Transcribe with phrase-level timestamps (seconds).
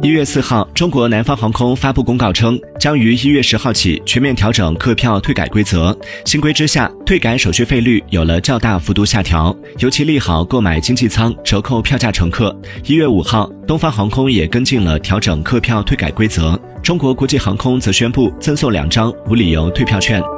[0.00, 20.37] 一月四号中国南方航空发布公告称将于一月十号起全面调整客票退改规则新规之下退改手续费率有了较大幅度下调尤其利好购买经济舱折扣票价乘客一月五号东方航空也跟进了调整客票退改规则中国国际航空则宣布赠送两张无理由退票券。